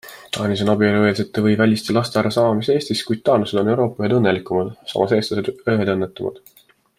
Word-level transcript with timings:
Taanis 0.35 0.61
on 0.63 0.69
abielueelsete 0.73 1.43
või 1.47 1.51
-väliste 1.59 1.95
laste 1.97 2.19
arv 2.21 2.33
sama 2.37 2.55
mis 2.61 2.69
Eestis, 2.77 3.03
kuid 3.09 3.21
taanlased 3.29 3.61
on 3.63 3.69
Euroopa 3.75 4.03
ühed 4.07 4.17
õnnelikumad, 4.21 4.73
samas 4.95 5.15
eestlased 5.19 5.53
ühed 5.77 5.93
õnnetumad. 5.97 6.43